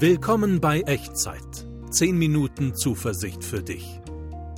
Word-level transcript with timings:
Willkommen 0.00 0.60
bei 0.60 0.82
Echtzeit. 0.82 1.66
10 1.90 2.16
Minuten 2.16 2.72
Zuversicht 2.76 3.42
für 3.42 3.64
dich. 3.64 4.00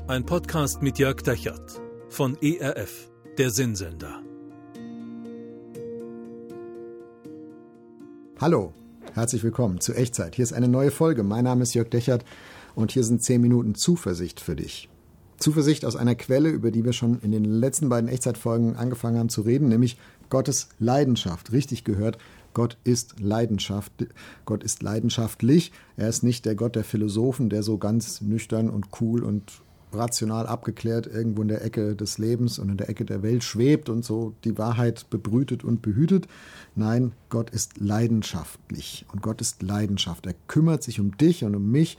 Ein 0.06 0.26
Podcast 0.26 0.82
mit 0.82 0.98
Jörg 0.98 1.22
Dechert 1.22 1.80
von 2.10 2.36
ERF, 2.42 3.10
der 3.38 3.48
Sinnsender. 3.48 4.20
Hallo, 8.38 8.74
herzlich 9.14 9.42
willkommen 9.42 9.80
zu 9.80 9.94
Echtzeit. 9.94 10.34
Hier 10.34 10.42
ist 10.42 10.52
eine 10.52 10.68
neue 10.68 10.90
Folge. 10.90 11.22
Mein 11.22 11.44
Name 11.44 11.62
ist 11.62 11.72
Jörg 11.72 11.88
Dechert 11.88 12.22
und 12.74 12.92
hier 12.92 13.04
sind 13.04 13.22
10 13.22 13.40
Minuten 13.40 13.74
Zuversicht 13.74 14.40
für 14.40 14.56
dich. 14.56 14.90
Zuversicht 15.38 15.86
aus 15.86 15.96
einer 15.96 16.16
Quelle, 16.16 16.50
über 16.50 16.70
die 16.70 16.84
wir 16.84 16.92
schon 16.92 17.18
in 17.20 17.32
den 17.32 17.46
letzten 17.46 17.88
beiden 17.88 18.10
Echtzeitfolgen 18.10 18.76
angefangen 18.76 19.18
haben 19.18 19.30
zu 19.30 19.40
reden, 19.40 19.70
nämlich 19.70 19.96
Gottes 20.28 20.68
Leidenschaft. 20.78 21.50
Richtig 21.52 21.84
gehört, 21.84 22.18
Gott 22.54 22.76
ist 22.84 23.20
Leidenschaft, 23.20 23.92
Gott 24.44 24.64
ist 24.64 24.82
leidenschaftlich. 24.82 25.72
Er 25.96 26.08
ist 26.08 26.22
nicht 26.22 26.44
der 26.44 26.54
Gott 26.54 26.76
der 26.76 26.84
Philosophen, 26.84 27.48
der 27.48 27.62
so 27.62 27.78
ganz 27.78 28.20
nüchtern 28.20 28.70
und 28.70 28.88
cool 29.00 29.22
und 29.22 29.62
rational 29.92 30.46
abgeklärt 30.46 31.06
irgendwo 31.06 31.42
in 31.42 31.48
der 31.48 31.64
Ecke 31.64 31.96
des 31.96 32.18
Lebens 32.18 32.58
und 32.58 32.68
in 32.68 32.76
der 32.76 32.88
Ecke 32.88 33.04
der 33.04 33.22
Welt 33.22 33.42
schwebt 33.42 33.88
und 33.88 34.04
so 34.04 34.34
die 34.44 34.56
Wahrheit 34.56 35.10
bebrütet 35.10 35.64
und 35.64 35.82
behütet. 35.82 36.28
Nein, 36.74 37.12
Gott 37.28 37.50
ist 37.50 37.80
leidenschaftlich 37.80 39.04
und 39.12 39.22
Gott 39.22 39.40
ist 39.40 39.62
Leidenschaft. 39.62 40.26
Er 40.26 40.34
kümmert 40.46 40.82
sich 40.82 41.00
um 41.00 41.16
dich 41.16 41.44
und 41.44 41.54
um 41.56 41.70
mich, 41.70 41.98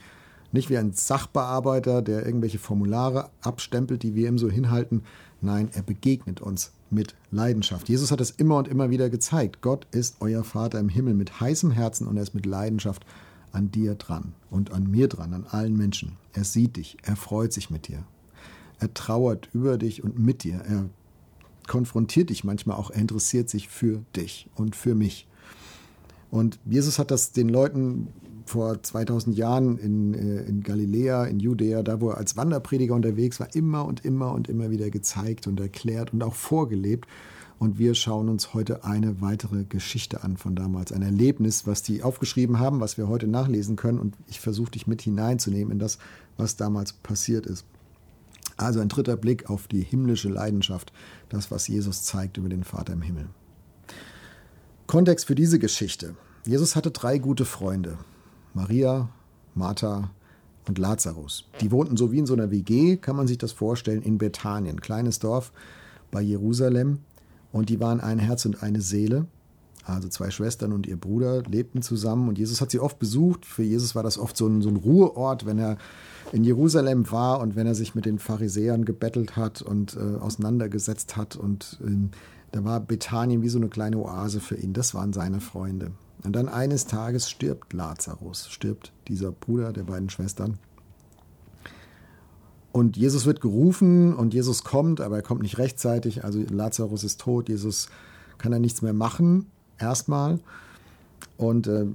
nicht 0.52 0.68
wie 0.68 0.76
ein 0.76 0.92
Sachbearbeiter, 0.92 2.02
der 2.02 2.26
irgendwelche 2.26 2.58
Formulare 2.58 3.30
abstempelt, 3.40 4.02
die 4.02 4.14
wir 4.14 4.28
ihm 4.28 4.38
so 4.38 4.50
hinhalten. 4.50 5.02
Nein, 5.40 5.70
er 5.72 5.82
begegnet 5.82 6.42
uns 6.42 6.72
mit 6.92 7.14
Leidenschaft. 7.30 7.88
Jesus 7.88 8.10
hat 8.12 8.20
es 8.20 8.30
immer 8.30 8.56
und 8.56 8.68
immer 8.68 8.90
wieder 8.90 9.10
gezeigt. 9.10 9.62
Gott 9.62 9.86
ist 9.90 10.16
euer 10.20 10.44
Vater 10.44 10.78
im 10.78 10.88
Himmel 10.88 11.14
mit 11.14 11.40
heißem 11.40 11.70
Herzen 11.70 12.06
und 12.06 12.16
er 12.16 12.22
ist 12.22 12.34
mit 12.34 12.46
Leidenschaft 12.46 13.04
an 13.52 13.70
dir 13.70 13.94
dran 13.94 14.34
und 14.50 14.72
an 14.72 14.90
mir 14.90 15.08
dran, 15.08 15.34
an 15.34 15.46
allen 15.46 15.76
Menschen. 15.76 16.16
Er 16.32 16.44
sieht 16.44 16.76
dich, 16.76 16.96
er 17.02 17.16
freut 17.16 17.52
sich 17.52 17.70
mit 17.70 17.88
dir. 17.88 18.04
Er 18.78 18.92
trauert 18.94 19.48
über 19.52 19.78
dich 19.78 20.02
und 20.02 20.18
mit 20.18 20.42
dir. 20.42 20.56
Er 20.66 20.88
konfrontiert 21.66 22.30
dich 22.30 22.44
manchmal 22.44 22.76
auch, 22.76 22.90
er 22.90 23.00
interessiert 23.00 23.48
sich 23.48 23.68
für 23.68 24.02
dich 24.16 24.48
und 24.54 24.74
für 24.74 24.94
mich. 24.94 25.26
Und 26.30 26.58
Jesus 26.64 26.98
hat 26.98 27.10
das 27.10 27.32
den 27.32 27.48
Leuten 27.48 28.08
vor 28.46 28.82
2000 28.82 29.36
Jahren 29.36 29.78
in, 29.78 30.14
äh, 30.14 30.42
in 30.44 30.62
Galiläa, 30.62 31.24
in 31.24 31.40
Judäa, 31.40 31.82
da 31.82 32.00
wo 32.00 32.10
er 32.10 32.18
als 32.18 32.36
Wanderprediger 32.36 32.94
unterwegs 32.94 33.40
war, 33.40 33.54
immer 33.54 33.84
und 33.84 34.04
immer 34.04 34.32
und 34.32 34.48
immer 34.48 34.70
wieder 34.70 34.90
gezeigt 34.90 35.46
und 35.46 35.60
erklärt 35.60 36.12
und 36.12 36.22
auch 36.22 36.34
vorgelebt. 36.34 37.06
Und 37.58 37.78
wir 37.78 37.94
schauen 37.94 38.28
uns 38.28 38.54
heute 38.54 38.84
eine 38.84 39.20
weitere 39.20 39.64
Geschichte 39.64 40.24
an 40.24 40.36
von 40.36 40.56
damals, 40.56 40.90
ein 40.90 41.02
Erlebnis, 41.02 41.64
was 41.66 41.82
die 41.82 42.02
aufgeschrieben 42.02 42.58
haben, 42.58 42.80
was 42.80 42.98
wir 42.98 43.06
heute 43.06 43.28
nachlesen 43.28 43.76
können. 43.76 44.00
Und 44.00 44.16
ich 44.26 44.40
versuche 44.40 44.72
dich 44.72 44.88
mit 44.88 45.00
hineinzunehmen 45.02 45.72
in 45.72 45.78
das, 45.78 45.98
was 46.36 46.56
damals 46.56 46.92
passiert 46.92 47.46
ist. 47.46 47.64
Also 48.56 48.80
ein 48.80 48.88
dritter 48.88 49.16
Blick 49.16 49.48
auf 49.48 49.68
die 49.68 49.80
himmlische 49.80 50.28
Leidenschaft, 50.28 50.92
das, 51.28 51.50
was 51.50 51.68
Jesus 51.68 52.02
zeigt 52.02 52.36
über 52.36 52.48
den 52.48 52.64
Vater 52.64 52.94
im 52.94 53.02
Himmel. 53.02 53.28
Kontext 54.86 55.26
für 55.26 55.34
diese 55.34 55.58
Geschichte. 55.58 56.16
Jesus 56.44 56.74
hatte 56.74 56.90
drei 56.90 57.18
gute 57.18 57.44
Freunde. 57.44 57.98
Maria, 58.54 59.08
Martha 59.54 60.10
und 60.68 60.78
Lazarus. 60.78 61.44
Die 61.60 61.70
wohnten 61.70 61.96
so 61.96 62.12
wie 62.12 62.18
in 62.18 62.26
so 62.26 62.34
einer 62.34 62.50
WG, 62.50 62.96
kann 62.96 63.16
man 63.16 63.26
sich 63.26 63.38
das 63.38 63.52
vorstellen, 63.52 64.02
in 64.02 64.18
Bethanien, 64.18 64.80
kleines 64.80 65.18
Dorf 65.18 65.52
bei 66.10 66.20
Jerusalem. 66.20 66.98
Und 67.50 67.68
die 67.68 67.80
waren 67.80 68.00
ein 68.00 68.18
Herz 68.18 68.44
und 68.44 68.62
eine 68.62 68.80
Seele. 68.80 69.26
Also 69.84 70.08
zwei 70.08 70.30
Schwestern 70.30 70.72
und 70.72 70.86
ihr 70.86 70.96
Bruder 70.96 71.42
lebten 71.42 71.82
zusammen 71.82 72.28
und 72.28 72.38
Jesus 72.38 72.60
hat 72.60 72.70
sie 72.70 72.78
oft 72.78 73.00
besucht. 73.00 73.44
Für 73.44 73.64
Jesus 73.64 73.96
war 73.96 74.04
das 74.04 74.16
oft 74.16 74.36
so 74.36 74.46
ein, 74.46 74.62
so 74.62 74.68
ein 74.68 74.76
Ruheort, 74.76 75.44
wenn 75.44 75.58
er 75.58 75.76
in 76.30 76.44
Jerusalem 76.44 77.10
war 77.10 77.40
und 77.40 77.56
wenn 77.56 77.66
er 77.66 77.74
sich 77.74 77.94
mit 77.94 78.06
den 78.06 78.20
Pharisäern 78.20 78.84
gebettelt 78.84 79.36
hat 79.36 79.60
und 79.60 79.96
äh, 79.96 80.18
auseinandergesetzt 80.20 81.16
hat. 81.16 81.34
Und 81.34 81.80
äh, 81.84 82.08
da 82.52 82.64
war 82.64 82.80
Bethanien 82.80 83.42
wie 83.42 83.48
so 83.48 83.58
eine 83.58 83.68
kleine 83.68 83.98
Oase 83.98 84.40
für 84.40 84.56
ihn. 84.56 84.74
Das 84.74 84.94
waren 84.94 85.12
seine 85.12 85.40
Freunde. 85.40 85.90
Und 86.22 86.36
dann 86.36 86.48
eines 86.48 86.86
Tages 86.86 87.28
stirbt 87.28 87.72
Lazarus, 87.72 88.48
stirbt 88.48 88.92
dieser 89.08 89.32
Bruder 89.32 89.72
der 89.72 89.84
beiden 89.84 90.10
Schwestern. 90.10 90.58
Und 92.70 92.96
Jesus 92.96 93.26
wird 93.26 93.40
gerufen 93.40 94.14
und 94.14 94.32
Jesus 94.32 94.64
kommt, 94.64 95.00
aber 95.00 95.16
er 95.16 95.22
kommt 95.22 95.42
nicht 95.42 95.58
rechtzeitig. 95.58 96.24
Also 96.24 96.40
Lazarus 96.48 97.04
ist 97.04 97.20
tot, 97.20 97.48
Jesus 97.48 97.88
kann 98.38 98.52
er 98.52 98.60
nichts 98.60 98.82
mehr 98.82 98.94
machen, 98.94 99.46
erstmal. 99.78 100.38
Und 101.36 101.66
äh, 101.66 101.86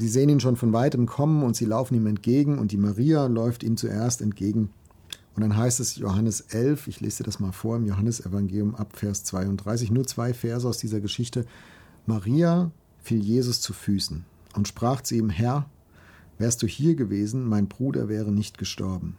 sehen 0.00 0.28
ihn 0.28 0.40
schon 0.40 0.56
von 0.56 0.72
weitem 0.72 1.06
kommen 1.06 1.42
und 1.42 1.56
sie 1.56 1.64
laufen 1.64 1.94
ihm 1.94 2.06
entgegen 2.06 2.58
und 2.58 2.72
die 2.72 2.76
Maria 2.76 3.26
läuft 3.26 3.62
ihm 3.62 3.76
zuerst 3.76 4.22
entgegen. 4.22 4.70
Und 5.34 5.42
dann 5.42 5.56
heißt 5.56 5.80
es 5.80 5.96
Johannes 5.96 6.40
11, 6.40 6.86
ich 6.86 7.00
lese 7.00 7.18
dir 7.18 7.24
das 7.24 7.40
mal 7.40 7.52
vor 7.52 7.76
im 7.76 7.86
Johannesevangelium 7.86 8.74
ab 8.74 8.96
Vers 8.96 9.24
32, 9.24 9.90
nur 9.90 10.06
zwei 10.06 10.32
Verse 10.32 10.66
aus 10.66 10.78
dieser 10.78 11.00
Geschichte. 11.00 11.44
Maria 12.06 12.70
fiel 13.02 13.20
Jesus 13.20 13.60
zu 13.60 13.72
Füßen 13.72 14.24
und 14.54 14.68
sprach 14.68 15.00
zu 15.00 15.16
ihm, 15.16 15.30
Herr, 15.30 15.68
wärst 16.38 16.62
du 16.62 16.66
hier 16.66 16.94
gewesen, 16.94 17.48
mein 17.48 17.68
Bruder 17.68 18.08
wäre 18.08 18.30
nicht 18.30 18.58
gestorben. 18.58 19.16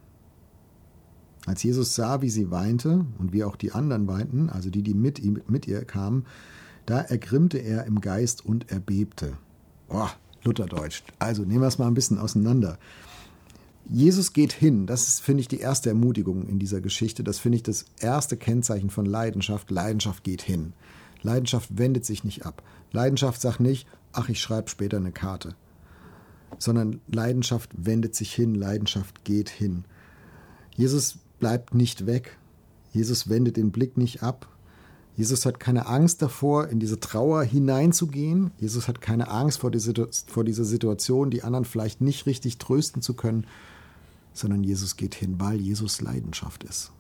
Als 1.46 1.62
Jesus 1.62 1.96
sah, 1.96 2.22
wie 2.22 2.30
sie 2.30 2.50
weinte 2.50 3.06
und 3.20 3.32
wie 3.32 3.44
auch 3.44 3.56
die 3.56 3.72
anderen 3.72 4.08
weinten, 4.08 4.50
also 4.50 4.70
die, 4.70 4.82
die 4.82 4.96
mit, 4.96 5.20
ihm, 5.20 5.42
mit 5.48 5.68
ihr 5.68 5.86
kamen, 5.86 6.26
da 6.86 7.02
ergrimmte 7.02 7.58
er 7.58 7.86
im 7.86 8.02
Geist 8.02 8.46
und 8.46 8.72
erbebte. 8.72 9.38
Boah, 9.88 10.12
Lutherdeutsch. 10.44 11.04
Also 11.20 11.44
nehmen 11.44 11.62
wir 11.62 11.68
es 11.68 11.78
mal 11.78 11.88
ein 11.88 11.94
bisschen 11.94 12.18
auseinander. 12.18 12.80
Jesus 13.88 14.34
geht 14.34 14.52
hin, 14.52 14.88
das 14.88 15.08
ist, 15.08 15.22
finde 15.22 15.42
ich, 15.42 15.48
die 15.48 15.60
erste 15.60 15.90
Ermutigung 15.90 16.48
in 16.48 16.58
dieser 16.58 16.82
Geschichte. 16.82 17.24
Das 17.24 17.38
finde 17.38 17.58
ich 17.58 17.64
das 17.64 17.86
erste 18.00 18.36
Kennzeichen 18.36 18.90
von 18.90 19.06
Leidenschaft. 19.06 19.70
Leidenschaft 19.70 20.24
geht 20.24 20.42
hin. 20.42 20.74
Leidenschaft 21.22 21.78
wendet 21.78 22.06
sich 22.06 22.24
nicht 22.24 22.46
ab. 22.46 22.64
Leidenschaft 22.92 23.42
sagt 23.42 23.60
nicht, 23.60 23.88
ach, 24.12 24.30
ich 24.30 24.42
schreibe 24.42 24.70
später 24.70 24.98
eine 24.98 25.12
Karte. 25.12 25.56
Sondern 26.58 27.02
Leidenschaft 27.08 27.72
wendet 27.78 28.16
sich 28.16 28.34
hin, 28.34 28.56
Leidenschaft 28.56 29.24
geht 29.24 29.50
hin. 29.50 29.86
Jesus 30.76 31.18
bleibt 31.40 31.76
nicht 31.76 32.06
weg. 32.06 32.38
Jesus 32.92 33.30
wendet 33.30 33.58
den 33.58 33.72
Blick 33.72 33.98
nicht 33.98 34.24
ab. 34.24 34.48
Jesus 35.18 35.46
hat 35.46 35.60
keine 35.60 35.88
Angst 35.88 36.22
davor, 36.22 36.68
in 36.68 36.80
diese 36.80 37.00
Trauer 37.00 37.44
hineinzugehen. 37.44 38.52
Jesus 38.58 38.88
hat 38.88 39.00
keine 39.00 39.30
Angst 39.30 39.60
vor, 39.60 39.72
dieser 39.72 40.64
Situation, 40.66 41.30
die 41.30 41.44
anderen 41.44 41.66
vielleicht 41.66 42.02
nicht 42.02 42.26
richtig 42.26 42.58
trösten 42.58 43.02
zu 43.02 43.14
können, 43.14 43.46
sondern 44.38 44.64
Jesus 44.64 44.98
geht 44.98 45.16
hin, 45.16 45.36
weil 45.40 45.60
Jesus 45.60 46.02
Leidenschaft 46.02 46.64
ist. 46.64 46.92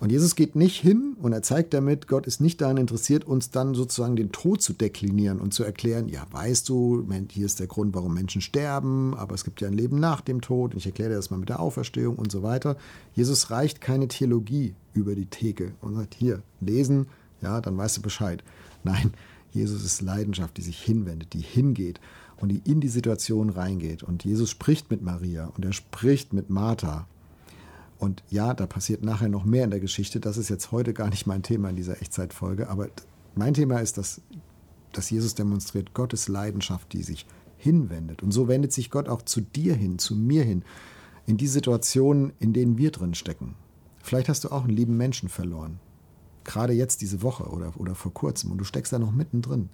Und 0.00 0.10
Jesus 0.10 0.34
geht 0.34 0.56
nicht 0.56 0.80
hin 0.80 1.16
und 1.20 1.32
er 1.32 1.42
zeigt 1.42 1.74
damit, 1.74 2.08
Gott 2.08 2.26
ist 2.26 2.40
nicht 2.40 2.60
daran 2.60 2.76
interessiert, 2.76 3.24
uns 3.24 3.50
dann 3.50 3.74
sozusagen 3.74 4.16
den 4.16 4.32
Tod 4.32 4.62
zu 4.62 4.72
deklinieren 4.72 5.40
und 5.40 5.52
zu 5.52 5.64
erklären, 5.64 6.08
ja, 6.08 6.26
weißt 6.30 6.68
du, 6.68 7.06
hier 7.30 7.46
ist 7.46 7.60
der 7.60 7.66
Grund, 7.66 7.94
warum 7.94 8.14
Menschen 8.14 8.40
sterben, 8.40 9.14
aber 9.14 9.34
es 9.34 9.44
gibt 9.44 9.60
ja 9.60 9.68
ein 9.68 9.74
Leben 9.74 10.00
nach 10.00 10.20
dem 10.20 10.40
Tod 10.40 10.72
und 10.72 10.78
ich 10.78 10.86
erkläre 10.86 11.10
dir 11.10 11.16
das 11.16 11.30
mal 11.30 11.36
mit 11.36 11.48
der 11.48 11.60
Auferstehung 11.60 12.16
und 12.16 12.32
so 12.32 12.42
weiter. 12.42 12.76
Jesus 13.14 13.50
reicht 13.50 13.80
keine 13.80 14.08
Theologie 14.08 14.74
über 14.94 15.14
die 15.14 15.26
Theke 15.26 15.74
und 15.80 15.94
sagt, 15.94 16.14
hier, 16.14 16.42
lesen, 16.60 17.06
ja, 17.42 17.60
dann 17.60 17.76
weißt 17.76 17.98
du 17.98 18.02
Bescheid. 18.02 18.42
Nein, 18.84 19.12
Jesus 19.52 19.84
ist 19.84 20.02
Leidenschaft, 20.02 20.56
die 20.56 20.62
sich 20.62 20.80
hinwendet, 20.80 21.32
die 21.32 21.40
hingeht 21.40 22.00
und 22.40 22.48
die 22.50 22.62
in 22.64 22.80
die 22.80 22.88
Situation 22.88 23.50
reingeht. 23.50 24.02
Und 24.02 24.24
Jesus 24.24 24.50
spricht 24.50 24.90
mit 24.90 25.02
Maria 25.02 25.46
und 25.56 25.64
er 25.64 25.72
spricht 25.72 26.32
mit 26.32 26.50
Martha 26.50 27.06
und 27.98 28.22
ja, 28.30 28.54
da 28.54 28.66
passiert 28.66 29.02
nachher 29.02 29.28
noch 29.28 29.44
mehr 29.44 29.64
in 29.64 29.70
der 29.70 29.80
Geschichte. 29.80 30.20
Das 30.20 30.36
ist 30.36 30.48
jetzt 30.48 30.70
heute 30.70 30.94
gar 30.94 31.10
nicht 31.10 31.26
mein 31.26 31.42
Thema 31.42 31.70
in 31.70 31.76
dieser 31.76 32.00
Echtzeitfolge. 32.00 32.68
Aber 32.68 32.88
mein 33.34 33.54
Thema 33.54 33.80
ist, 33.80 33.98
dass, 33.98 34.20
dass 34.92 35.10
Jesus 35.10 35.34
demonstriert 35.34 35.94
Gottes 35.94 36.28
Leidenschaft, 36.28 36.92
die 36.92 37.02
sich 37.02 37.26
hinwendet. 37.56 38.22
Und 38.22 38.30
so 38.30 38.46
wendet 38.46 38.72
sich 38.72 38.90
Gott 38.90 39.08
auch 39.08 39.22
zu 39.22 39.40
dir 39.40 39.74
hin, 39.74 39.98
zu 39.98 40.14
mir 40.14 40.44
hin, 40.44 40.62
in 41.26 41.36
die 41.36 41.48
Situationen, 41.48 42.32
in 42.38 42.52
denen 42.52 42.78
wir 42.78 42.92
drin 42.92 43.14
stecken. 43.14 43.56
Vielleicht 44.00 44.28
hast 44.28 44.44
du 44.44 44.50
auch 44.50 44.64
einen 44.64 44.76
lieben 44.76 44.96
Menschen 44.96 45.28
verloren. 45.28 45.80
Gerade 46.44 46.72
jetzt 46.72 47.00
diese 47.02 47.20
Woche 47.22 47.48
oder, 47.48 47.72
oder 47.78 47.96
vor 47.96 48.14
kurzem 48.14 48.52
und 48.52 48.58
du 48.58 48.64
steckst 48.64 48.92
da 48.92 48.98
noch 49.00 49.12
mittendrin. 49.12 49.68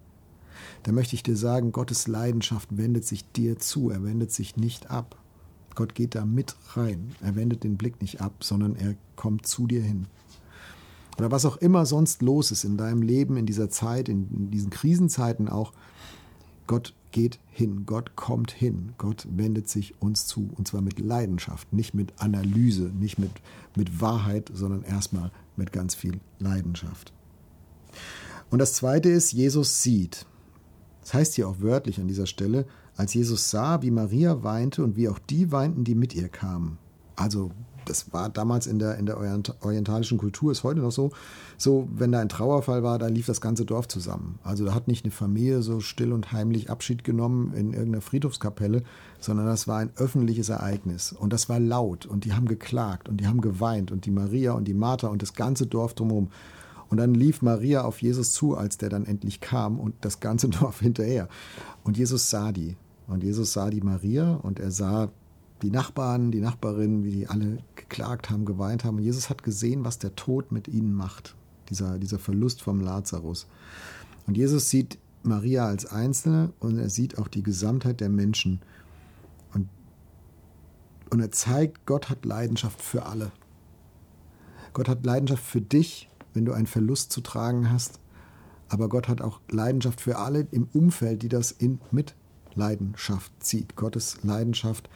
Da 0.82 0.92
möchte 0.92 1.16
ich 1.16 1.22
dir 1.22 1.36
sagen, 1.36 1.72
Gottes 1.72 2.06
Leidenschaft 2.06 2.76
wendet 2.76 3.04
sich 3.04 3.30
dir 3.32 3.58
zu, 3.58 3.90
er 3.90 4.04
wendet 4.04 4.32
sich 4.32 4.56
nicht 4.56 4.90
ab. 4.90 5.16
Gott 5.74 5.94
geht 5.94 6.14
da 6.14 6.24
mit 6.24 6.54
rein. 6.74 7.14
Er 7.20 7.36
wendet 7.36 7.64
den 7.64 7.76
Blick 7.76 8.00
nicht 8.00 8.20
ab, 8.20 8.44
sondern 8.44 8.76
er 8.76 8.94
kommt 9.16 9.46
zu 9.46 9.66
dir 9.66 9.82
hin. 9.82 10.06
Oder 11.18 11.30
was 11.30 11.44
auch 11.44 11.56
immer 11.56 11.86
sonst 11.86 12.22
los 12.22 12.50
ist 12.50 12.64
in 12.64 12.76
deinem 12.76 13.02
Leben, 13.02 13.36
in 13.36 13.46
dieser 13.46 13.70
Zeit, 13.70 14.08
in, 14.08 14.50
diesen 14.50 14.70
Krisenzeiten 14.70 15.48
auch, 15.48 15.72
Gott 16.66 16.94
geht 17.12 17.38
hin, 17.50 17.84
Gott 17.86 18.16
kommt 18.16 18.50
hin, 18.50 18.94
Gott 18.98 19.26
wendet 19.30 19.68
sich 19.68 20.00
uns 20.00 20.26
zu 20.26 20.50
und 20.56 20.66
zwar 20.66 20.80
mit 20.80 20.98
Leidenschaft, 20.98 21.72
nicht 21.72 21.94
mit 21.94 22.12
Analyse, 22.20 22.90
nicht 22.98 23.18
mit, 23.18 23.30
mit 23.76 24.00
Wahrheit, 24.00 24.50
sondern 24.52 24.82
erstmal 24.82 25.30
mit 25.56 25.72
ganz 25.72 25.94
viel 25.94 26.18
Leidenschaft. 26.40 27.12
Und 28.50 28.58
das 28.58 28.72
Zweite 28.72 29.10
ist, 29.10 29.32
Jesus 29.32 29.82
sieht. 29.82 30.26
Das 31.04 31.14
heißt 31.14 31.34
hier 31.34 31.48
auch 31.48 31.60
wörtlich 31.60 32.00
an 32.00 32.08
dieser 32.08 32.26
Stelle, 32.26 32.64
als 32.96 33.12
Jesus 33.12 33.50
sah, 33.50 33.82
wie 33.82 33.90
Maria 33.90 34.42
weinte 34.42 34.82
und 34.82 34.96
wie 34.96 35.08
auch 35.08 35.18
die 35.18 35.52
weinten, 35.52 35.84
die 35.84 35.94
mit 35.94 36.14
ihr 36.14 36.28
kamen. 36.28 36.78
Also 37.14 37.50
das 37.84 38.10
war 38.14 38.30
damals 38.30 38.66
in 38.66 38.78
der, 38.78 38.96
in 38.96 39.04
der 39.04 39.18
orientalischen 39.18 40.16
Kultur, 40.16 40.50
ist 40.50 40.64
heute 40.64 40.80
noch 40.80 40.92
so, 40.92 41.10
so, 41.58 41.86
wenn 41.94 42.10
da 42.10 42.20
ein 42.20 42.30
Trauerfall 42.30 42.82
war, 42.82 42.98
da 42.98 43.08
lief 43.08 43.26
das 43.26 43.42
ganze 43.42 43.66
Dorf 43.66 43.86
zusammen. 43.88 44.38
Also 44.42 44.64
da 44.64 44.74
hat 44.74 44.88
nicht 44.88 45.04
eine 45.04 45.12
Familie 45.12 45.60
so 45.60 45.80
still 45.80 46.14
und 46.14 46.32
heimlich 46.32 46.70
Abschied 46.70 47.04
genommen 47.04 47.52
in 47.52 47.74
irgendeiner 47.74 48.00
Friedhofskapelle, 48.00 48.82
sondern 49.20 49.44
das 49.44 49.68
war 49.68 49.80
ein 49.80 49.90
öffentliches 49.96 50.48
Ereignis. 50.48 51.12
Und 51.12 51.34
das 51.34 51.50
war 51.50 51.60
laut 51.60 52.06
und 52.06 52.24
die 52.24 52.32
haben 52.32 52.48
geklagt 52.48 53.10
und 53.10 53.18
die 53.18 53.26
haben 53.26 53.42
geweint 53.42 53.92
und 53.92 54.06
die 54.06 54.10
Maria 54.10 54.52
und 54.52 54.64
die 54.64 54.74
Martha 54.74 55.08
und 55.08 55.20
das 55.20 55.34
ganze 55.34 55.66
Dorf 55.66 55.92
drumherum. 55.92 56.30
Und 56.90 56.98
dann 56.98 57.14
lief 57.14 57.42
Maria 57.42 57.82
auf 57.82 58.02
Jesus 58.02 58.32
zu, 58.32 58.56
als 58.56 58.78
der 58.78 58.88
dann 58.88 59.06
endlich 59.06 59.40
kam 59.40 59.78
und 59.78 59.94
das 60.00 60.20
ganze 60.20 60.48
Dorf 60.50 60.80
hinterher. 60.80 61.28
Und 61.82 61.96
Jesus 61.96 62.30
sah 62.30 62.52
die. 62.52 62.76
Und 63.06 63.22
Jesus 63.22 63.52
sah 63.52 63.70
die 63.70 63.82
Maria 63.82 64.34
und 64.34 64.58
er 64.60 64.70
sah 64.70 65.10
die 65.62 65.70
Nachbarn, 65.70 66.30
die 66.30 66.40
Nachbarinnen, 66.40 67.04
wie 67.04 67.10
die 67.10 67.26
alle 67.26 67.58
geklagt 67.76 68.30
haben, 68.30 68.44
geweint 68.44 68.84
haben. 68.84 68.96
Und 68.96 69.02
Jesus 69.02 69.30
hat 69.30 69.42
gesehen, 69.42 69.84
was 69.84 69.98
der 69.98 70.14
Tod 70.14 70.52
mit 70.52 70.68
ihnen 70.68 70.94
macht, 70.94 71.34
dieser, 71.70 71.98
dieser 71.98 72.18
Verlust 72.18 72.62
vom 72.62 72.80
Lazarus. 72.80 73.46
Und 74.26 74.36
Jesus 74.36 74.70
sieht 74.70 74.98
Maria 75.22 75.66
als 75.66 75.86
Einzelne 75.86 76.52
und 76.60 76.78
er 76.78 76.90
sieht 76.90 77.18
auch 77.18 77.28
die 77.28 77.42
Gesamtheit 77.42 78.00
der 78.00 78.10
Menschen. 78.10 78.60
Und, 79.54 79.68
und 81.10 81.20
er 81.20 81.30
zeigt, 81.30 81.86
Gott 81.86 82.10
hat 82.10 82.24
Leidenschaft 82.24 82.80
für 82.80 83.06
alle. 83.06 83.32
Gott 84.72 84.88
hat 84.88 85.06
Leidenschaft 85.06 85.44
für 85.44 85.60
dich, 85.60 86.08
wenn 86.34 86.44
du 86.44 86.52
einen 86.52 86.66
Verlust 86.66 87.12
zu 87.12 87.20
tragen 87.20 87.70
hast. 87.70 87.98
Aber 88.68 88.88
Gott 88.88 89.08
hat 89.08 89.20
auch 89.20 89.40
Leidenschaft 89.50 90.00
für 90.00 90.18
alle 90.18 90.46
im 90.50 90.68
Umfeld, 90.72 91.22
die 91.22 91.28
das 91.28 91.52
in 91.52 91.80
Mitleidenschaft 91.90 93.32
zieht. 93.40 93.76
Gottes 93.76 94.18
Leidenschaft 94.22 94.88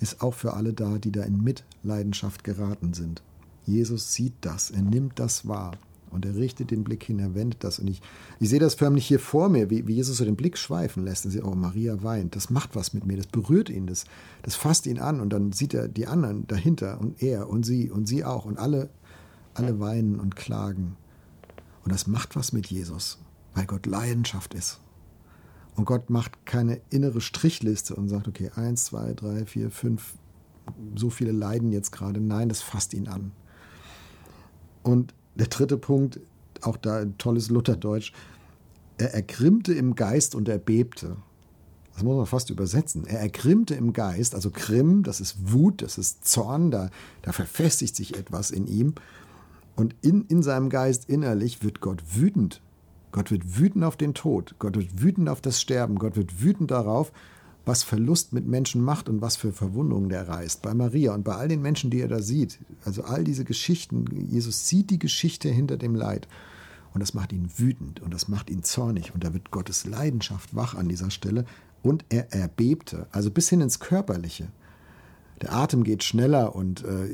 ist 0.00 0.22
auch 0.22 0.34
für 0.34 0.54
alle 0.54 0.72
da, 0.72 0.98
die 0.98 1.12
da 1.12 1.22
in 1.22 1.42
Mitleidenschaft 1.42 2.44
geraten 2.44 2.94
sind. 2.94 3.22
Jesus 3.66 4.12
sieht 4.12 4.34
das, 4.40 4.70
er 4.70 4.82
nimmt 4.82 5.18
das 5.18 5.46
wahr 5.46 5.72
und 6.10 6.24
er 6.24 6.34
richtet 6.36 6.70
den 6.70 6.84
Blick 6.84 7.04
hin, 7.04 7.18
er 7.18 7.34
wendet 7.34 7.62
das. 7.62 7.78
Und 7.78 7.88
ich, 7.88 8.02
ich 8.40 8.48
sehe 8.48 8.58
das 8.58 8.74
förmlich 8.74 9.06
hier 9.06 9.20
vor 9.20 9.48
mir, 9.48 9.70
wie, 9.70 9.86
wie 9.86 9.94
Jesus 9.94 10.16
so 10.16 10.24
den 10.24 10.36
Blick 10.36 10.58
schweifen 10.58 11.04
lässt. 11.04 11.24
Und 11.24 11.30
sieht, 11.30 11.44
oh, 11.44 11.54
Maria 11.54 12.02
weint. 12.02 12.34
Das 12.36 12.50
macht 12.50 12.74
was 12.74 12.92
mit 12.92 13.06
mir, 13.06 13.16
das 13.16 13.28
berührt 13.28 13.70
ihn, 13.70 13.86
das, 13.86 14.04
das 14.42 14.56
fasst 14.56 14.86
ihn 14.86 14.98
an. 14.98 15.20
Und 15.20 15.32
dann 15.32 15.52
sieht 15.52 15.72
er 15.72 15.88
die 15.88 16.06
anderen 16.06 16.46
dahinter 16.48 17.00
und 17.00 17.22
er 17.22 17.48
und 17.48 17.64
sie 17.64 17.90
und 17.90 18.06
sie 18.08 18.24
auch. 18.24 18.44
Und 18.44 18.58
alle, 18.58 18.90
alle 19.60 19.78
weinen 19.78 20.18
und 20.18 20.36
klagen. 20.36 20.96
Und 21.84 21.92
das 21.92 22.06
macht 22.06 22.34
was 22.34 22.52
mit 22.52 22.66
Jesus, 22.68 23.18
weil 23.54 23.66
Gott 23.66 23.86
Leidenschaft 23.86 24.54
ist. 24.54 24.80
Und 25.76 25.84
Gott 25.84 26.10
macht 26.10 26.46
keine 26.46 26.80
innere 26.90 27.20
Strichliste 27.20 27.94
und 27.94 28.08
sagt, 28.08 28.26
okay, 28.26 28.50
eins, 28.54 28.86
zwei, 28.86 29.12
drei, 29.12 29.46
vier, 29.46 29.70
fünf, 29.70 30.14
so 30.94 31.10
viele 31.10 31.32
leiden 31.32 31.72
jetzt 31.72 31.92
gerade. 31.92 32.20
Nein, 32.20 32.48
das 32.48 32.60
fasst 32.60 32.94
ihn 32.94 33.08
an. 33.08 33.32
Und 34.82 35.14
der 35.34 35.46
dritte 35.46 35.76
Punkt, 35.76 36.20
auch 36.62 36.76
da 36.76 37.04
tolles 37.18 37.50
Lutherdeutsch, 37.50 38.12
er 38.98 39.14
ergrimmte 39.14 39.72
im 39.72 39.94
Geist 39.94 40.34
und 40.34 40.48
er 40.48 40.58
bebte. 40.58 41.16
Das 41.94 42.02
muss 42.02 42.16
man 42.16 42.26
fast 42.26 42.50
übersetzen. 42.50 43.06
Er 43.06 43.20
ergrimmte 43.20 43.74
im 43.74 43.92
Geist, 43.92 44.34
also 44.34 44.50
Grimm, 44.50 45.02
das 45.02 45.20
ist 45.20 45.52
Wut, 45.52 45.82
das 45.82 45.98
ist 45.98 46.26
Zorn, 46.26 46.70
da, 46.70 46.90
da 47.22 47.32
verfestigt 47.32 47.96
sich 47.96 48.16
etwas 48.16 48.50
in 48.50 48.66
ihm. 48.66 48.94
Und 49.80 49.94
in, 50.02 50.24
in 50.26 50.42
seinem 50.42 50.68
Geist 50.68 51.08
innerlich 51.08 51.64
wird 51.64 51.80
Gott 51.80 52.02
wütend 52.14 52.60
Gott 53.12 53.30
wird 53.30 53.58
wütend 53.58 53.84
auf 53.84 53.96
den 53.96 54.14
Tod. 54.14 54.54
Gott 54.58 54.76
wird 54.76 55.02
wütend 55.02 55.28
auf 55.28 55.40
das 55.40 55.60
Sterben. 55.60 55.96
Gott 55.96 56.16
wird 56.16 56.42
wütend 56.42 56.70
darauf, 56.70 57.12
was 57.64 57.82
Verlust 57.82 58.32
mit 58.32 58.46
Menschen 58.46 58.82
macht 58.82 59.08
und 59.08 59.20
was 59.20 59.36
für 59.36 59.52
Verwundungen 59.52 60.08
der 60.08 60.28
reißt. 60.28 60.62
Bei 60.62 60.74
Maria 60.74 61.14
und 61.14 61.24
bei 61.24 61.34
all 61.34 61.48
den 61.48 61.62
Menschen, 61.62 61.90
die 61.90 62.00
er 62.00 62.08
da 62.08 62.20
sieht. 62.20 62.58
Also 62.84 63.02
all 63.02 63.24
diese 63.24 63.44
Geschichten. 63.44 64.04
Jesus 64.28 64.68
sieht 64.68 64.90
die 64.90 64.98
Geschichte 64.98 65.48
hinter 65.48 65.76
dem 65.76 65.94
Leid. 65.94 66.28
Und 66.92 67.00
das 67.00 67.14
macht 67.14 67.32
ihn 67.32 67.50
wütend 67.56 68.00
und 68.00 68.12
das 68.12 68.28
macht 68.28 68.50
ihn 68.50 68.62
zornig. 68.62 69.14
Und 69.14 69.24
da 69.24 69.32
wird 69.32 69.50
Gottes 69.50 69.86
Leidenschaft 69.86 70.54
wach 70.54 70.74
an 70.74 70.88
dieser 70.88 71.10
Stelle. 71.10 71.44
Und 71.82 72.04
er 72.10 72.32
erbebte, 72.32 73.06
also 73.10 73.30
bis 73.30 73.48
hin 73.48 73.60
ins 73.60 73.80
Körperliche. 73.80 74.48
Der 75.40 75.52
Atem 75.52 75.84
geht 75.84 76.04
schneller 76.04 76.54
und 76.54 76.84
äh, 76.84 77.08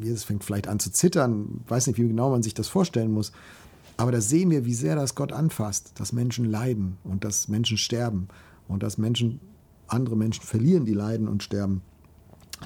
Jesus 0.00 0.24
fängt 0.24 0.44
vielleicht 0.44 0.68
an 0.68 0.80
zu 0.80 0.90
zittern. 0.90 1.62
Weiß 1.68 1.86
nicht, 1.86 1.98
wie 1.98 2.08
genau 2.08 2.30
man 2.30 2.42
sich 2.42 2.54
das 2.54 2.68
vorstellen 2.68 3.12
muss. 3.12 3.32
Aber 3.96 4.12
da 4.12 4.20
sehen 4.20 4.50
wir, 4.50 4.64
wie 4.64 4.74
sehr 4.74 4.96
das 4.96 5.14
Gott 5.14 5.32
anfasst, 5.32 5.92
dass 5.96 6.12
Menschen 6.12 6.44
leiden 6.44 6.96
und 7.04 7.24
dass 7.24 7.48
Menschen 7.48 7.76
sterben 7.76 8.28
und 8.66 8.82
dass 8.82 8.98
Menschen, 8.98 9.40
andere 9.86 10.16
Menschen 10.16 10.42
verlieren, 10.42 10.84
die 10.84 10.94
leiden 10.94 11.28
und 11.28 11.42
sterben. 11.42 11.82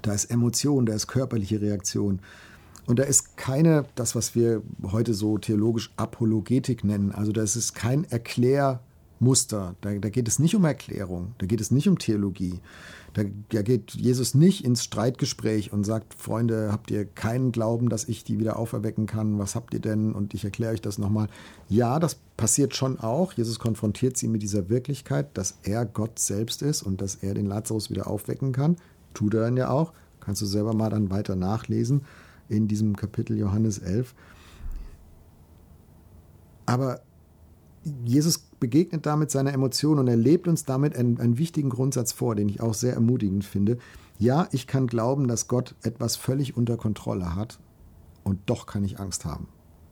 Da 0.03 0.13
ist 0.13 0.27
Emotion, 0.27 0.87
da 0.87 0.95
ist 0.95 1.07
körperliche 1.07 1.61
Reaktion. 1.61 2.21
Und 2.87 2.99
da 2.99 3.03
ist 3.03 3.37
keine, 3.37 3.85
das, 3.97 4.15
was 4.15 4.35
wir 4.35 4.63
heute 4.83 5.13
so 5.13 5.37
theologisch 5.37 5.93
Apologetik 5.97 6.85
nennen, 6.85 7.13
also 7.13 7.33
das 7.33 7.57
ist 7.57 7.75
kein 7.75 8.05
Erklärmuster. 9.19 9.75
Da, 9.81 9.95
da 9.95 10.09
geht 10.09 10.29
es 10.29 10.39
nicht 10.39 10.55
um 10.55 10.65
Erklärung, 10.65 11.35
da 11.39 11.47
geht 11.47 11.61
es 11.61 11.71
nicht 11.71 11.89
um 11.89 11.99
Theologie. 11.99 12.61
Da, 13.15 13.23
da 13.51 13.63
geht 13.63 13.93
Jesus 13.93 14.35
nicht 14.35 14.65
ins 14.65 14.85
Streitgespräch 14.85 15.73
und 15.73 15.85
sagt, 15.85 16.15
Freunde, 16.15 16.71
habt 16.71 16.91
ihr 16.91 17.05
keinen 17.05 17.53
Glauben, 17.53 17.89
dass 17.89 18.07
ich 18.07 18.23
die 18.23 18.39
wieder 18.39 18.59
auferwecken 18.59 19.07
kann? 19.07 19.39
Was 19.39 19.55
habt 19.55 19.75
ihr 19.75 19.81
denn? 19.81 20.13
Und 20.13 20.35
ich 20.35 20.45
erkläre 20.45 20.73
euch 20.75 20.83
das 20.83 20.99
nochmal. 20.99 21.29
Ja, 21.69 21.99
das 21.99 22.17
passiert 22.37 22.77
schon 22.77 22.99
auch. 23.01 23.33
Jesus 23.33 23.59
konfrontiert 23.59 24.17
sie 24.17 24.29
mit 24.29 24.43
dieser 24.43 24.69
Wirklichkeit, 24.69 25.37
dass 25.37 25.59
er 25.63 25.85
Gott 25.85 26.19
selbst 26.19 26.63
ist 26.63 26.83
und 26.83 27.01
dass 27.01 27.17
er 27.17 27.35
den 27.35 27.47
Lazarus 27.47 27.91
wieder 27.91 28.07
aufwecken 28.07 28.53
kann. 28.53 28.77
Tut 29.15 29.35
er 29.35 29.41
dann 29.41 29.57
ja 29.57 29.71
auch. 29.71 29.93
Kannst 30.21 30.43
du 30.43 30.47
selber 30.47 30.75
mal 30.75 30.91
dann 30.91 31.11
weiter 31.11 31.35
nachlesen 31.35 32.03
in 32.49 32.69
diesem 32.69 32.95
Kapitel 32.95 33.37
Johannes 33.37 33.79
11. 33.79 34.15
Aber 36.67 37.01
Jesus 38.05 38.48
begegnet 38.61 39.07
damit 39.07 39.31
seiner 39.31 39.53
Emotion 39.53 39.99
und 39.99 40.09
er 40.09 40.17
lebt 40.17 40.49
uns 40.49 40.65
damit 40.65 40.97
einen, 40.97 41.21
einen 41.21 41.39
wichtigen 41.39 41.71
Grundsatz 41.71 42.13
vor, 42.13 42.35
den 42.35 42.49
ich 42.49 42.61
auch 42.61 42.75
sehr 42.75 42.95
ermutigend 42.95 43.45
finde. 43.45 43.79
Ja, 44.19 44.49
ich 44.53 44.67
kann 44.67 44.87
glauben, 44.87 45.29
dass 45.29 45.49
Gott 45.49 45.75
etwas 45.83 46.17
völlig 46.17 46.57
unter 46.57 46.77
Kontrolle 46.77 47.37
hat 47.37 47.59
und 48.25 48.41
doch 48.47 48.67
kann 48.67 48.85
ich 48.85 48.99
Angst 48.99 49.25
haben. 49.25 49.49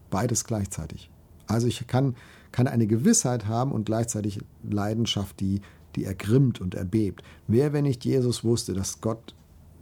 Beides 0.09 0.43
gleichzeitig. 0.43 1.09
Also 1.47 1.67
ich 1.67 1.87
kann, 1.87 2.15
kann 2.51 2.67
eine 2.67 2.87
Gewissheit 2.87 3.47
haben 3.47 3.71
und 3.71 3.85
gleichzeitig 3.85 4.39
Leidenschaft, 4.69 5.39
die, 5.39 5.61
die 5.95 6.03
ergrimmt 6.03 6.59
und 6.59 6.75
erbebt. 6.75 7.23
Wer, 7.47 7.73
wenn 7.73 7.83
nicht 7.83 8.03
Jesus 8.03 8.43
wusste, 8.43 8.73
dass 8.73 9.01
Gott 9.01 9.33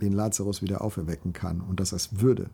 den 0.01 0.13
Lazarus 0.13 0.61
wieder 0.61 0.81
auferwecken 0.81 1.33
kann 1.33 1.61
und 1.61 1.79
dass 1.79 1.91
er 1.91 1.97
es 1.97 2.21
würde, 2.21 2.49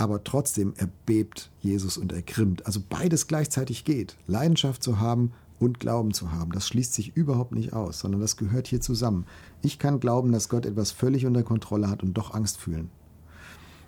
aber 0.00 0.24
trotzdem 0.24 0.72
erbebt 0.78 1.50
Jesus 1.60 1.98
und 1.98 2.10
ergrimmt. 2.10 2.64
Also 2.64 2.80
beides 2.88 3.26
gleichzeitig 3.26 3.84
geht. 3.84 4.16
Leidenschaft 4.26 4.82
zu 4.82 4.98
haben 4.98 5.32
und 5.58 5.78
Glauben 5.78 6.14
zu 6.14 6.32
haben. 6.32 6.52
Das 6.52 6.66
schließt 6.66 6.94
sich 6.94 7.14
überhaupt 7.14 7.52
nicht 7.52 7.74
aus, 7.74 7.98
sondern 7.98 8.22
das 8.22 8.38
gehört 8.38 8.66
hier 8.66 8.80
zusammen. 8.80 9.26
Ich 9.60 9.78
kann 9.78 10.00
glauben, 10.00 10.32
dass 10.32 10.48
Gott 10.48 10.64
etwas 10.64 10.90
völlig 10.90 11.26
unter 11.26 11.42
Kontrolle 11.42 11.90
hat 11.90 12.02
und 12.02 12.14
doch 12.14 12.32
Angst 12.32 12.56
fühlen. 12.56 12.88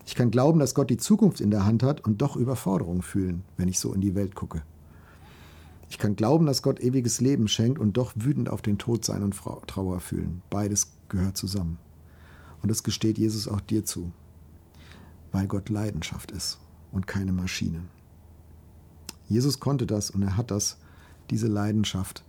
Ich 0.05 0.15
kann 0.15 0.31
glauben, 0.31 0.59
dass 0.59 0.75
Gott 0.75 0.91
die 0.91 0.99
Zukunft 0.99 1.41
in 1.41 1.51
der 1.51 1.65
Hand 1.65 1.83
hat 1.83 2.05
und 2.05 2.21
doch 2.21 2.37
Überforderung 2.37 3.01
fühlen, 3.01 3.43
wenn 3.57 3.69
ich 3.69 3.79
so 3.79 3.95
in 3.95 4.03
die 4.03 4.15
Welt 4.15 4.35
gucke. 4.35 4.63
Ich 5.89 5.97
kann 5.97 6.15
glauben, 6.15 6.45
dass 6.45 6.63
Gott 6.63 6.79
ewiges 6.81 7.23
Leben 7.23 7.49
schenkt 7.49 7.79
und 7.79 7.97
doch 7.97 8.13
wütend 8.17 8.51
auf 8.51 8.61
den 8.61 8.77
Tod 8.77 9.03
sein 9.07 9.23
und 9.23 9.35
Trauer 9.67 10.01
fühlen. 10.01 10.43
Beides 10.51 10.93
gehört 11.09 11.39
zusammen. 11.39 11.79
Und 12.61 12.71
das 12.71 12.83
gesteht 12.83 13.17
Jesus 13.17 13.49
auch 13.49 13.63
dir 13.63 13.87
zu 13.87 14.13
weil 15.33 15.47
Gott 15.47 15.69
Leidenschaft 15.69 16.31
ist 16.31 16.59
und 16.93 17.07
keine 17.07 17.33
Maschine. 17.33 17.83
Jesus 19.29 19.61
konnte 19.61 19.87
das 19.87 20.11
und 20.11 20.23
er 20.23 20.37
hat 20.37 20.51
das, 20.51 20.79
diese 21.31 21.49
Leidenschaft. 21.49 22.23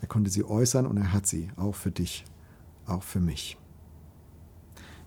Er 0.00 0.08
konnte 0.08 0.30
sie 0.30 0.44
äußern 0.44 0.86
und 0.86 0.98
er 0.98 1.12
hat 1.12 1.26
sie, 1.26 1.50
auch 1.56 1.74
für 1.74 1.90
dich, 1.90 2.24
auch 2.86 3.02
für 3.02 3.20
mich. 3.20 3.56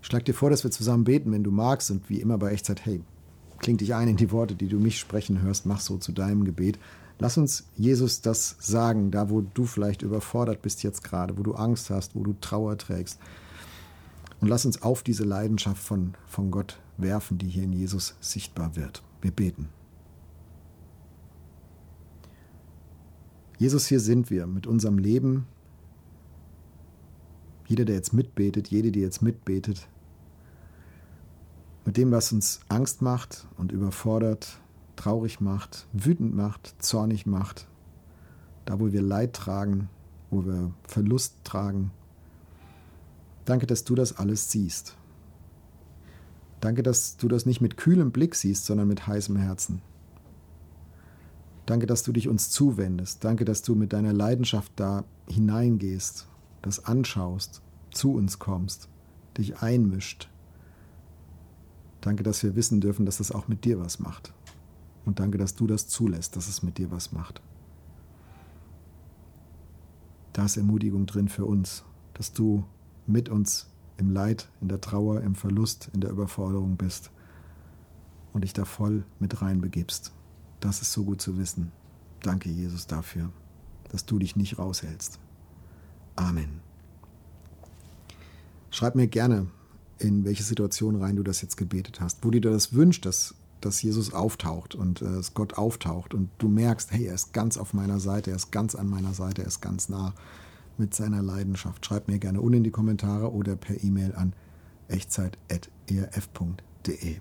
Ich 0.00 0.08
schlage 0.08 0.24
dir 0.24 0.34
vor, 0.34 0.50
dass 0.50 0.64
wir 0.64 0.70
zusammen 0.70 1.04
beten, 1.04 1.32
wenn 1.32 1.44
du 1.44 1.50
magst 1.50 1.90
und 1.90 2.08
wie 2.10 2.20
immer 2.20 2.38
bei 2.38 2.52
Echtzeit, 2.52 2.84
hey, 2.84 3.02
kling 3.58 3.76
dich 3.76 3.94
ein 3.94 4.08
in 4.08 4.16
die 4.16 4.30
Worte, 4.32 4.54
die 4.54 4.68
du 4.68 4.78
mich 4.78 4.98
sprechen 4.98 5.42
hörst, 5.42 5.66
mach 5.66 5.80
so 5.80 5.98
zu 5.98 6.12
deinem 6.12 6.44
Gebet. 6.44 6.78
Lass 7.18 7.38
uns 7.38 7.68
Jesus 7.76 8.20
das 8.20 8.56
sagen, 8.60 9.10
da 9.10 9.30
wo 9.30 9.40
du 9.40 9.64
vielleicht 9.64 10.02
überfordert 10.02 10.62
bist 10.62 10.82
jetzt 10.82 11.02
gerade, 11.02 11.38
wo 11.38 11.42
du 11.42 11.54
Angst 11.54 11.90
hast, 11.90 12.14
wo 12.14 12.22
du 12.22 12.34
Trauer 12.40 12.76
trägst. 12.76 13.18
Und 14.40 14.48
lass 14.48 14.66
uns 14.66 14.82
auf 14.82 15.02
diese 15.02 15.24
Leidenschaft 15.24 15.82
von, 15.82 16.14
von 16.26 16.50
Gott 16.50 16.78
werfen, 16.98 17.38
die 17.38 17.48
hier 17.48 17.64
in 17.64 17.72
Jesus 17.72 18.16
sichtbar 18.20 18.76
wird. 18.76 19.02
Wir 19.20 19.30
beten. 19.30 19.68
Jesus, 23.58 23.86
hier 23.86 24.00
sind 24.00 24.30
wir 24.30 24.46
mit 24.46 24.66
unserem 24.66 24.98
Leben. 24.98 25.46
Jeder, 27.66 27.84
der 27.84 27.96
jetzt 27.96 28.12
mitbetet, 28.12 28.68
jede, 28.68 28.92
die 28.92 29.00
jetzt 29.00 29.22
mitbetet, 29.22 29.88
mit 31.86 31.96
dem, 31.96 32.10
was 32.10 32.32
uns 32.32 32.60
Angst 32.68 33.00
macht 33.00 33.46
und 33.56 33.72
überfordert, 33.72 34.60
traurig 34.96 35.40
macht, 35.40 35.86
wütend 35.92 36.34
macht, 36.34 36.74
zornig 36.82 37.26
macht, 37.26 37.66
da 38.64 38.78
wo 38.78 38.92
wir 38.92 39.02
Leid 39.02 39.34
tragen, 39.34 39.88
wo 40.30 40.44
wir 40.44 40.72
Verlust 40.86 41.36
tragen. 41.44 41.92
Danke, 43.46 43.66
dass 43.66 43.84
du 43.84 43.94
das 43.94 44.18
alles 44.18 44.50
siehst. 44.50 44.96
Danke, 46.60 46.82
dass 46.82 47.16
du 47.16 47.28
das 47.28 47.46
nicht 47.46 47.60
mit 47.60 47.76
kühlem 47.76 48.10
Blick 48.10 48.34
siehst, 48.34 48.66
sondern 48.66 48.88
mit 48.88 49.06
heißem 49.06 49.36
Herzen. 49.36 49.80
Danke, 51.64 51.86
dass 51.86 52.02
du 52.02 52.12
dich 52.12 52.28
uns 52.28 52.50
zuwendest. 52.50 53.24
Danke, 53.24 53.44
dass 53.44 53.62
du 53.62 53.74
mit 53.74 53.92
deiner 53.92 54.12
Leidenschaft 54.12 54.72
da 54.76 55.04
hineingehst, 55.28 56.26
das 56.60 56.84
anschaust, 56.84 57.62
zu 57.92 58.14
uns 58.14 58.38
kommst, 58.40 58.88
dich 59.38 59.62
einmischt. 59.62 60.28
Danke, 62.00 62.24
dass 62.24 62.42
wir 62.42 62.56
wissen 62.56 62.80
dürfen, 62.80 63.06
dass 63.06 63.18
das 63.18 63.30
auch 63.30 63.46
mit 63.46 63.64
dir 63.64 63.78
was 63.78 64.00
macht. 64.00 64.32
Und 65.04 65.20
danke, 65.20 65.38
dass 65.38 65.54
du 65.54 65.68
das 65.68 65.86
zulässt, 65.86 66.34
dass 66.34 66.48
es 66.48 66.64
mit 66.64 66.78
dir 66.78 66.90
was 66.90 67.12
macht. 67.12 67.40
Da 70.32 70.44
ist 70.44 70.56
Ermutigung 70.56 71.06
drin 71.06 71.28
für 71.28 71.44
uns, 71.44 71.84
dass 72.14 72.32
du 72.32 72.64
mit 73.06 73.28
uns 73.28 73.68
im 73.98 74.10
Leid, 74.10 74.48
in 74.60 74.68
der 74.68 74.80
Trauer, 74.80 75.22
im 75.22 75.34
Verlust, 75.34 75.90
in 75.94 76.00
der 76.00 76.10
Überforderung 76.10 76.76
bist 76.76 77.10
und 78.32 78.42
dich 78.42 78.52
da 78.52 78.64
voll 78.64 79.04
mit 79.18 79.40
reinbegibst. 79.40 80.12
Das 80.60 80.82
ist 80.82 80.92
so 80.92 81.04
gut 81.04 81.20
zu 81.20 81.38
wissen. 81.38 81.72
Danke, 82.20 82.50
Jesus, 82.50 82.86
dafür, 82.86 83.30
dass 83.90 84.04
du 84.04 84.18
dich 84.18 84.36
nicht 84.36 84.58
raushältst. 84.58 85.18
Amen. 86.16 86.60
Schreib 88.70 88.94
mir 88.94 89.06
gerne, 89.06 89.46
in 89.98 90.24
welche 90.24 90.42
Situation 90.42 90.96
rein 90.96 91.16
du 91.16 91.22
das 91.22 91.40
jetzt 91.40 91.56
gebetet 91.56 92.00
hast, 92.00 92.24
wo 92.24 92.30
du 92.30 92.40
dir 92.40 92.50
das 92.50 92.74
wünschst, 92.74 93.06
dass, 93.06 93.34
dass 93.60 93.80
Jesus 93.80 94.12
auftaucht 94.12 94.74
und 94.74 95.00
äh, 95.00 95.04
dass 95.06 95.34
Gott 95.34 95.54
auftaucht 95.54 96.12
und 96.12 96.28
du 96.38 96.48
merkst, 96.48 96.92
hey, 96.92 97.06
er 97.06 97.14
ist 97.14 97.32
ganz 97.32 97.56
auf 97.56 97.72
meiner 97.72 98.00
Seite, 98.00 98.30
er 98.30 98.36
ist 98.36 98.50
ganz 98.50 98.74
an 98.74 98.88
meiner 98.88 99.14
Seite, 99.14 99.42
er 99.42 99.48
ist 99.48 99.60
ganz 99.60 99.88
nah 99.88 100.14
mit 100.78 100.94
seiner 100.94 101.22
Leidenschaft. 101.22 101.84
Schreib 101.84 102.08
mir 102.08 102.18
gerne 102.18 102.40
unten 102.40 102.58
in 102.58 102.64
die 102.64 102.70
Kommentare 102.70 103.32
oder 103.32 103.56
per 103.56 103.82
E-Mail 103.82 104.14
an 104.14 104.32
echtzeit.erf.de. 104.88 107.16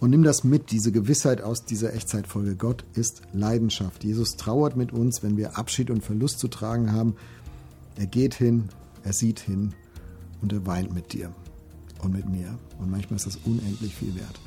Und 0.00 0.10
nimm 0.10 0.22
das 0.22 0.44
mit, 0.44 0.72
diese 0.72 0.92
Gewissheit 0.92 1.42
aus 1.42 1.64
dieser 1.64 1.94
Echtzeitfolge. 1.94 2.56
Gott 2.56 2.84
ist 2.94 3.22
Leidenschaft. 3.32 4.04
Jesus 4.04 4.36
trauert 4.36 4.76
mit 4.76 4.92
uns, 4.92 5.22
wenn 5.22 5.36
wir 5.36 5.58
Abschied 5.58 5.90
und 5.90 6.02
Verlust 6.02 6.40
zu 6.40 6.48
tragen 6.48 6.92
haben. 6.92 7.14
Er 7.96 8.06
geht 8.06 8.34
hin, 8.34 8.68
er 9.04 9.12
sieht 9.12 9.40
hin 9.40 9.74
und 10.42 10.52
er 10.52 10.66
weint 10.66 10.92
mit 10.92 11.12
dir 11.12 11.32
und 12.02 12.12
mit 12.12 12.28
mir. 12.28 12.58
Und 12.78 12.90
manchmal 12.90 13.16
ist 13.16 13.26
das 13.26 13.38
unendlich 13.44 13.94
viel 13.94 14.14
wert. 14.16 14.40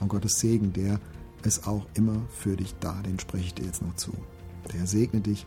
Und 0.00 0.08
Gottes 0.08 0.38
Segen, 0.38 0.72
der 0.72 1.00
ist 1.42 1.66
auch 1.66 1.86
immer 1.94 2.22
für 2.30 2.56
dich 2.56 2.74
da. 2.80 3.00
Den 3.02 3.18
spreche 3.18 3.46
ich 3.46 3.54
dir 3.54 3.64
jetzt 3.64 3.82
noch 3.82 3.96
zu. 3.96 4.12
Der 4.72 4.86
segne 4.86 5.20
dich 5.20 5.46